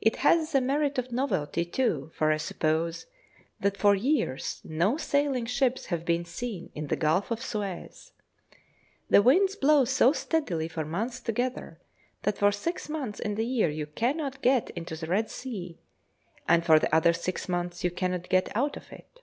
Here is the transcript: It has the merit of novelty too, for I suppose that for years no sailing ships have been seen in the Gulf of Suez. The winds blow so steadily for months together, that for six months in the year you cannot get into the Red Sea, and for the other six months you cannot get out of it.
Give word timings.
It 0.00 0.16
has 0.16 0.50
the 0.50 0.60
merit 0.60 0.98
of 0.98 1.12
novelty 1.12 1.64
too, 1.64 2.10
for 2.16 2.32
I 2.32 2.38
suppose 2.38 3.06
that 3.60 3.76
for 3.76 3.94
years 3.94 4.60
no 4.64 4.96
sailing 4.96 5.46
ships 5.46 5.86
have 5.86 6.04
been 6.04 6.24
seen 6.24 6.72
in 6.74 6.88
the 6.88 6.96
Gulf 6.96 7.30
of 7.30 7.40
Suez. 7.40 8.10
The 9.08 9.22
winds 9.22 9.54
blow 9.54 9.84
so 9.84 10.12
steadily 10.12 10.66
for 10.66 10.84
months 10.84 11.20
together, 11.20 11.78
that 12.22 12.36
for 12.38 12.50
six 12.50 12.88
months 12.88 13.20
in 13.20 13.36
the 13.36 13.46
year 13.46 13.70
you 13.70 13.86
cannot 13.86 14.42
get 14.42 14.70
into 14.70 14.96
the 14.96 15.06
Red 15.06 15.30
Sea, 15.30 15.78
and 16.48 16.66
for 16.66 16.80
the 16.80 16.92
other 16.92 17.12
six 17.12 17.48
months 17.48 17.84
you 17.84 17.92
cannot 17.92 18.28
get 18.28 18.48
out 18.56 18.76
of 18.76 18.90
it. 18.90 19.20